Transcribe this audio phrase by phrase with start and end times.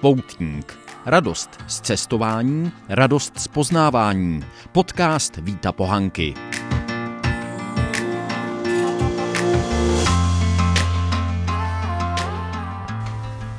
[0.00, 0.78] Poutník.
[1.06, 4.44] Radost z cestování, radost z poznávání.
[4.72, 6.34] Podcast Víta Pohanky.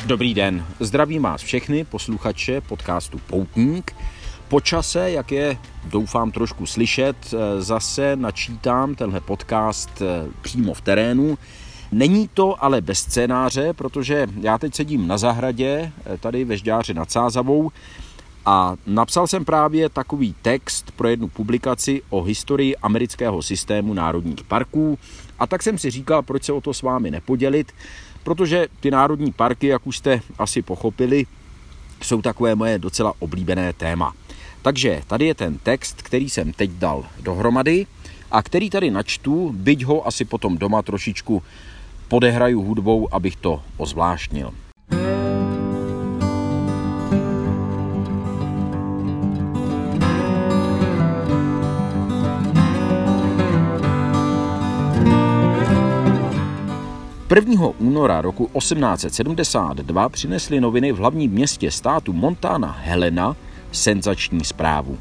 [0.05, 3.95] Dobrý den, zdravím vás všechny posluchače podcastu Poutník.
[4.47, 11.37] Po čase, jak je doufám trošku slyšet, zase načítám tenhle podcast eh, přímo v terénu
[11.91, 16.93] Není to ale bez scénáře, protože já teď sedím na zahradě, eh, tady ve Žďáři
[16.93, 17.71] nad Sázavou,
[18.45, 24.99] a napsal jsem právě takový text pro jednu publikaci o historii amerického systému národních parků
[25.39, 27.71] a tak jsem si říkal, proč se o to s vámi nepodělit,
[28.23, 31.25] protože ty národní parky, jak už jste asi pochopili,
[32.01, 34.13] jsou takové moje docela oblíbené téma.
[34.61, 37.87] Takže tady je ten text, který jsem teď dal dohromady
[38.31, 41.43] a který tady načtu, byť ho asi potom doma trošičku
[42.11, 44.51] podehraju hudbou, abych to ozvláštnil.
[57.27, 63.35] Prvního února roku 1872 přinesly noviny v hlavním městě státu Montana Helena
[63.71, 64.97] senzační zprávu.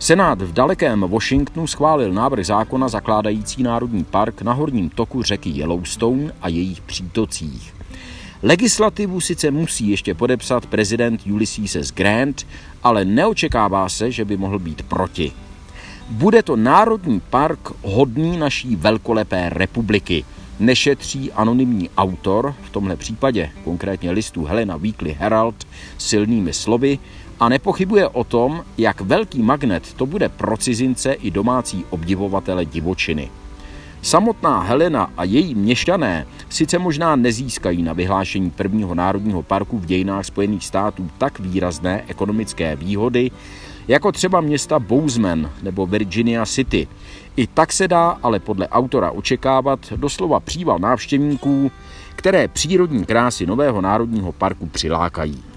[0.00, 6.32] Senát v dalekém Washingtonu schválil návrh zákona zakládající národní park na horním toku řeky Yellowstone
[6.42, 7.74] a jejich přítocích.
[8.42, 11.90] Legislativu sice musí ještě podepsat prezident Ulysses.
[11.92, 12.46] Grant,
[12.82, 15.32] ale neočekává se, že by mohl být proti.
[16.08, 20.24] Bude to národní park hodný naší velkolepé republiky,
[20.60, 25.66] nešetří anonymní autor, v tomhle případě konkrétně listu Helena Weekly Herald,
[25.98, 26.98] silnými slovy,
[27.40, 33.30] a nepochybuje o tom, jak velký magnet to bude pro cizince i domácí obdivovatele divočiny.
[34.02, 40.24] Samotná Helena a její měšťané sice možná nezískají na vyhlášení prvního národního parku v dějinách
[40.24, 43.30] Spojených států tak výrazné ekonomické výhody,
[43.88, 46.88] jako třeba města Bozeman nebo Virginia City.
[47.36, 51.70] I tak se dá ale podle autora očekávat doslova příval návštěvníků,
[52.16, 55.49] které přírodní krásy nového národního parku přilákají.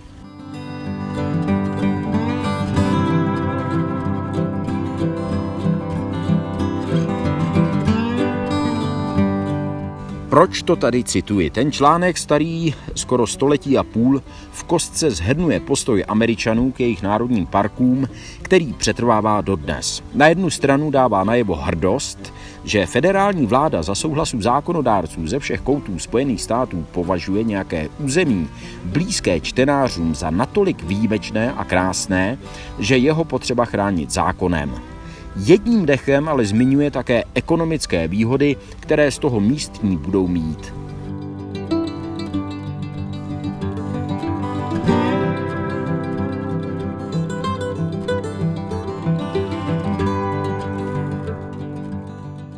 [10.33, 11.49] Proč to tady cituji?
[11.49, 14.21] Ten článek starý skoro století a půl
[14.51, 18.07] v kostce zhrnuje postoj Američanů k jejich národním parkům,
[18.41, 20.03] který přetrvává dodnes.
[20.13, 22.33] Na jednu stranu dává najevo hrdost,
[22.63, 28.49] že federální vláda za souhlasu zákonodárců ze všech koutů Spojených států považuje nějaké území
[28.83, 32.37] blízké čtenářům za natolik výjimečné a krásné,
[32.79, 34.92] že jeho potřeba chránit zákonem.
[35.35, 40.73] Jedním dechem ale zmiňuje také ekonomické výhody, které z toho místní budou mít.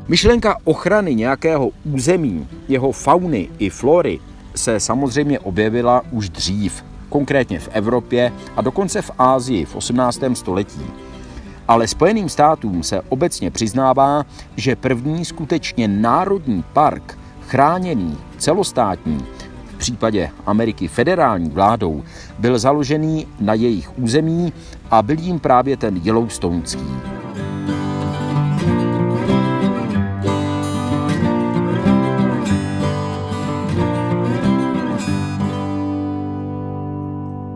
[0.08, 4.20] Myšlenka ochrany nějakého území, jeho fauny i flory
[4.56, 10.20] se samozřejmě objevila už dřív, konkrétně v Evropě a dokonce v Ázii v 18.
[10.34, 11.05] století.
[11.68, 17.18] Ale Spojeným státům se obecně přiznává, že první skutečně národní park,
[17.48, 19.26] chráněný, celostátní,
[19.76, 22.04] v případě Ameriky federální vládou,
[22.40, 24.54] byl založený na jejich území
[24.92, 27.15] a byl jim právě ten Yellowstoneský.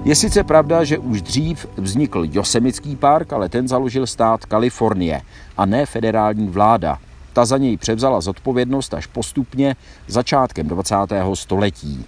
[0.09, 5.21] Je sice pravda, že už dřív vznikl Josemický park, ale ten založil stát Kalifornie
[5.57, 6.97] a ne federální vláda.
[7.33, 9.75] Ta za něj převzala zodpovědnost až postupně
[10.07, 10.95] začátkem 20.
[11.33, 12.05] století.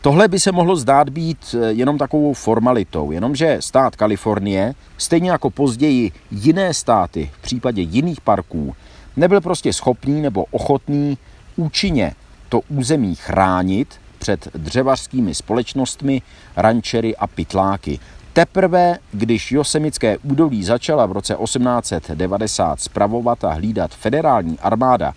[0.00, 5.50] Tohle by se mohlo zdát být eh, jenom takovou formalitou, jenomže stát Kalifornie, stejně jako
[5.50, 8.74] později jiné státy v případě jiných parků,
[9.16, 11.18] nebyl prostě schopný nebo ochotný
[11.56, 12.12] účinně
[12.48, 16.22] to území chránit před dřevařskými společnostmi,
[16.56, 17.98] rančery a pitláky.
[18.32, 25.12] Teprve, když Josemické údolí začala v roce 1890 spravovat a hlídat federální armáda,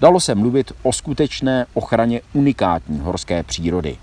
[0.00, 3.96] dalo se mluvit o skutečné ochraně unikátní horské přírody.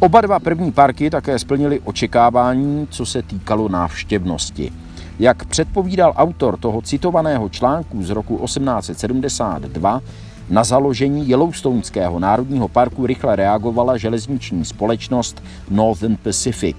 [0.00, 4.72] Oba dva první parky také splnily očekávání, co se týkalo návštěvnosti.
[5.18, 10.02] Jak předpovídal autor toho citovaného článku z roku 1872,
[10.50, 16.76] Na založení Yellowstoneského národního parku rychle reagovala železniční společnost Northern Pacific.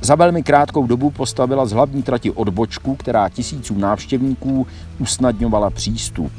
[0.00, 4.66] Za velmi krátkou dobu postavila z hlavní trati odbočku, která tisícům návštěvníků
[4.98, 6.32] usnadňovala přístup.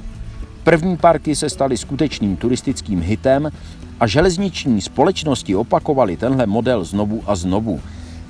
[0.65, 3.51] První parky se staly skutečným turistickým hitem
[3.99, 7.81] a železniční společnosti opakovaly tenhle model znovu a znovu.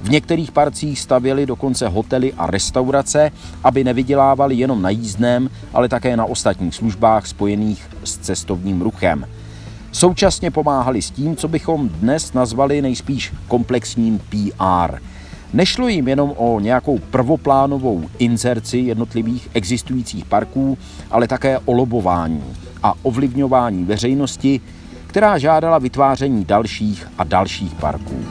[0.01, 3.31] V některých parcích stavěli dokonce hotely a restaurace,
[3.63, 9.25] aby nevydělávali jenom na jízdném, ale také na ostatních službách spojených s cestovním ruchem.
[9.91, 14.99] Současně pomáhali s tím, co bychom dnes nazvali nejspíš komplexním PR.
[15.55, 20.77] Nešlo jim jenom o nějakou prvoplánovou inzerci jednotlivých existujících parků,
[21.11, 22.43] ale také o lobování
[22.83, 24.61] a ovlivňování veřejnosti,
[25.07, 28.25] která žádala vytváření dalších a dalších parků.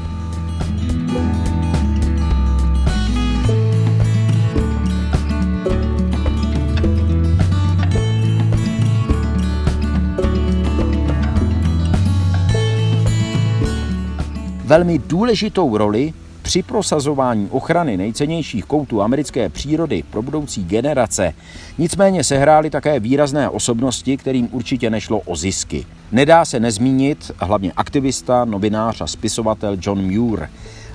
[14.65, 16.13] Velmi důležitou roli
[16.45, 21.35] při prosazování ochrany nejcennějších koutů americké přírody pro budoucí generace
[21.79, 25.87] nicméně sehrály také výrazné osobnosti, kterým určitě nešlo o zisky.
[26.13, 30.49] Nedá se nezmínit hlavně aktivista, novinář a spisovatel John Muir.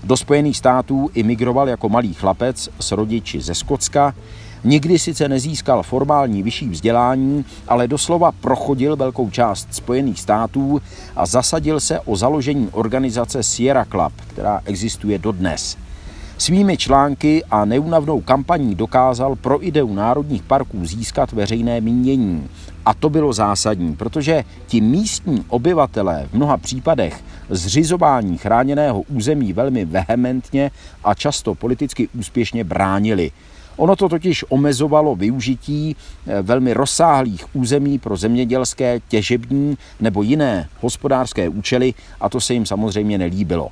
[0.03, 4.15] Do Spojených států imigroval jako malý chlapec s rodiči ze Skotska,
[4.63, 10.81] Nikdy sice nezískal formální vyšší vzdělání, ale doslova prochodil velkou část Spojených států
[11.15, 15.77] a zasadil se o založení organizace Sierra Club, která existuje dodnes.
[16.37, 22.49] Svými články a neunavnou kampaní dokázal pro ideu národních parků získat veřejné mínění.
[22.85, 29.85] A to bylo zásadní, protože ti místní obyvatelé v mnoha případech zřizování chráněného území velmi
[29.85, 30.71] vehementně
[31.03, 33.31] a často politicky úspěšně bránili.
[33.79, 35.95] Ono to totiž omezovalo využití
[36.27, 42.65] eh, velmi rozsáhlých území pro zemědělské, těžební nebo jiné hospodářské účely a to se jim
[42.65, 43.69] samozřejmě nelíbilo.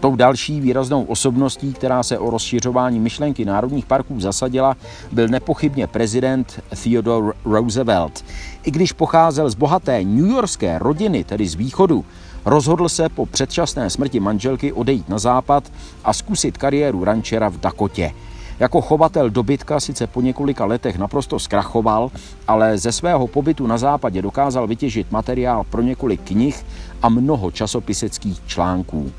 [0.00, 4.76] Tou další výraznou osobností, která se o rozšiřování myšlenky národních parků zasadila,
[5.12, 8.24] byl nepochybně prezident Theodore Roosevelt.
[8.64, 12.04] I když pocházel z bohaté newyorské rodiny, tedy z východu,
[12.44, 15.72] rozhodl se po předčasné smrti manželky odejít na západ
[16.04, 18.12] a zkusit kariéru rančera v Dakotě.
[18.60, 22.10] Jako chovatel dobytka sice po několika letech naprosto zkrachoval,
[22.48, 26.66] ale ze svého pobytu na západě dokázal vytěžit materiál pro několik knih
[27.02, 29.12] a mnoho časopiseckých článků.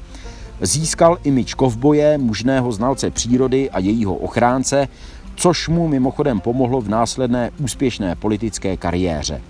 [0.62, 4.88] Získal imič kovboje, mužného znalce přírody a jejího ochránce,
[5.36, 9.42] což mu mimochodem pomohlo v následné úspěšné politické kariéře.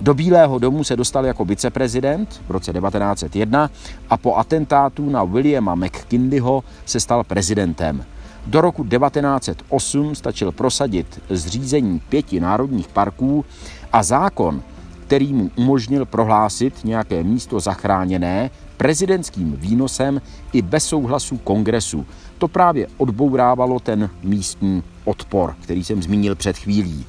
[0.00, 3.70] Do Bílého domu se dostal jako viceprezident v roce 1901
[4.10, 8.04] a po atentátu na Williama McKinleyho se stal prezidentem.
[8.46, 13.44] Do roku 1908 stačil prosadit zřízení pěti národních parků
[13.92, 14.62] a zákon,
[15.06, 20.20] který mu umožnil prohlásit nějaké místo zachráněné prezidentským výnosem
[20.52, 22.06] i bez souhlasu kongresu.
[22.38, 27.06] To právě odbourávalo ten místní odpor, který jsem zmínil před chvílí.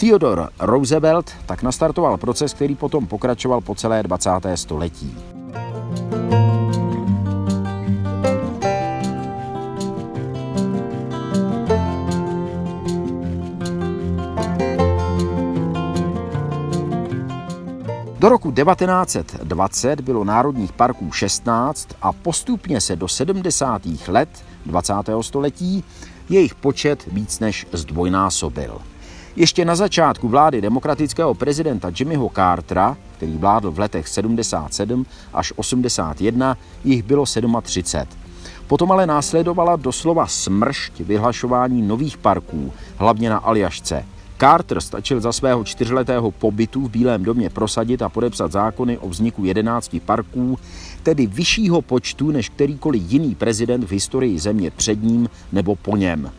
[0.00, 4.30] Theodore Roosevelt tak nastartoval proces, který potom pokračoval po celé 20.
[4.54, 5.16] století.
[18.24, 23.82] Do roku 1920 bylo národních parků 16 a postupně se do 70.
[24.08, 24.28] let
[24.66, 24.92] 20.
[25.20, 25.84] století
[26.28, 28.78] jejich počet víc než zdvojnásobil.
[29.36, 36.56] Ještě na začátku vlády demokratického prezidenta Jimmyho Cartera, který vládl v letech 77 až 81,
[36.84, 37.24] jich bylo
[37.62, 38.20] 37.
[38.66, 44.06] Potom ale následovala doslova smršť vyhlašování nových parků, hlavně na Aljašce–
[44.38, 49.44] Carter stačil za svého čtyřletého pobytu v Bílém domě prosadit a podepsat zákony o vzniku
[49.44, 50.58] 11 parků,
[51.02, 56.30] tedy vyššího počtu než kterýkoliv jiný prezident v historii země před ním nebo po něm.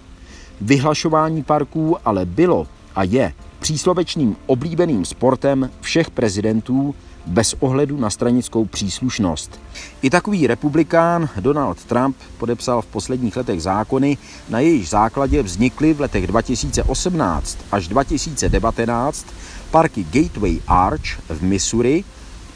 [0.61, 6.95] Vyhlašování parků ale bylo a je příslovečným oblíbeným sportem všech prezidentů
[7.27, 9.59] bez ohledu na stranickou příslušnost.
[10.01, 14.17] I takový republikán Donald Trump podepsal v posledních letech zákony,
[14.49, 19.25] na jejich základě vznikly v letech 2018 až 2019
[19.71, 22.03] parky Gateway Arch v Missouri,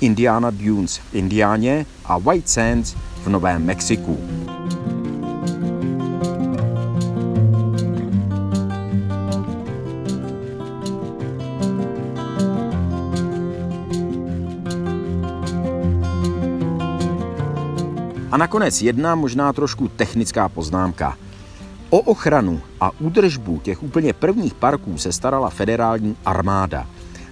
[0.01, 4.38] Indiana Dunes v Indiáně a White Sands v Novém Mexiku.
[18.39, 21.17] Nakonec jedna možná trošku technická poznámka.
[21.89, 26.87] O ochranu a údržbu těch úplně prvních parků se starala federální armáda.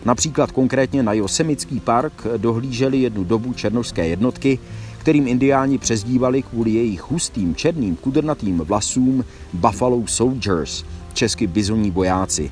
[0.05, 4.59] Například konkrétně na Josemický park dohlíželi jednu dobu černožské jednotky,
[4.97, 10.83] kterým indiáni přezdívali kvůli jejich hustým černým kudrnatým vlasům Buffalo Soldiers,
[11.13, 12.51] česky bizoní vojáci.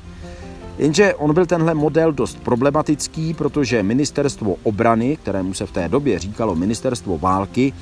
[0.78, 6.18] Jenže on byl tenhle model dost problematický, protože ministerstvo obrany, kterému se v té době
[6.18, 7.72] říkalo ministerstvo války,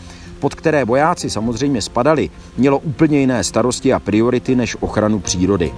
[0.45, 5.73] pod které vojáci samozřejmě spadali, mělo úplně jiné starosti a priority než ochranu přírody.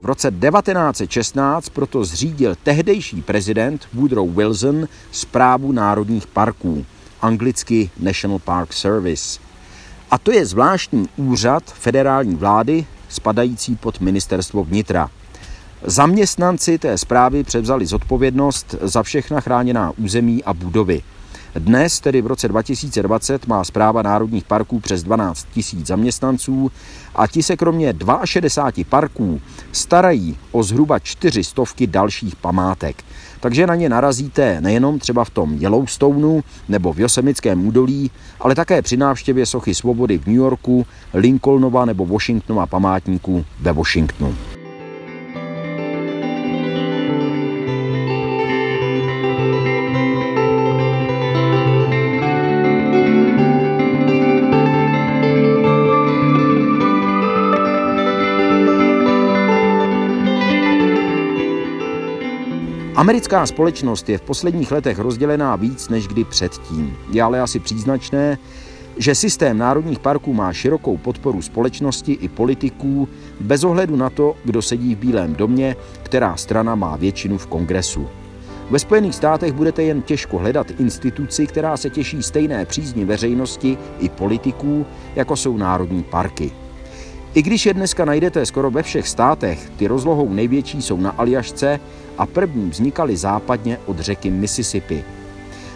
[0.00, 6.86] V roce 1916 proto zřídil tehdejší prezident Woodrow Wilson zprávu národních parků,
[7.22, 9.40] anglicky National Park Service.
[10.10, 15.10] A to je zvláštní úřad federální vlády, spadající pod ministerstvo vnitra.
[15.82, 21.02] Zaměstnanci té zprávy převzali zodpovědnost za všechna chráněná území a budovy.
[21.54, 26.70] Dnes, tedy v roce 2020, má zpráva národních parků přes 12 000 zaměstnanců
[27.14, 29.40] a ti se kromě 62 parků
[29.72, 33.04] starají o zhruba 400 dalších památek.
[33.40, 38.82] Takže na ně narazíte nejenom třeba v tom Yellowstoneu nebo v Josemickém údolí, ale také
[38.82, 44.57] při návštěvě sochy svobody v New Yorku, Lincolnova nebo Washingtonova památníků ve Washingtonu.
[62.98, 66.96] Americká společnost je v posledních letech rozdělená víc než kdy předtím.
[67.10, 68.38] Je ale asi příznačné,
[68.96, 73.08] že systém národních parků má širokou podporu společnosti i politiků
[73.40, 78.08] bez ohledu na to, kdo sedí v Bílém domě, která strana má většinu v kongresu.
[78.70, 84.08] Ve Spojených státech budete jen těžko hledat instituci, která se těší stejné přízni veřejnosti i
[84.08, 84.86] politiků,
[85.16, 86.52] jako jsou národní parky.
[87.34, 91.80] I když je dneska najdete skoro ve všech státech, ty rozlohou největší jsou na Aljašce
[92.18, 95.04] a první vznikaly západně od řeky Mississippi.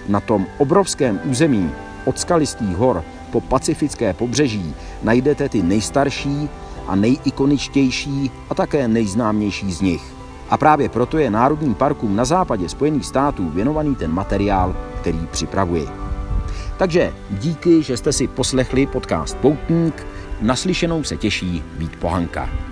[0.08, 1.70] Na tom obrovském území
[2.04, 6.48] od skalistých hor po pacifické pobřeží najdete ty nejstarší
[6.86, 10.02] a nejikoničtější a také nejznámější z nich.
[10.50, 15.88] A právě proto je Národním parkům na západě Spojených států věnovaný ten materiál, který připravuji.
[16.78, 20.06] Takže díky, že jste si poslechli podcast Poutník.
[20.42, 22.71] Naslyšenou se těší Vít Pohanka.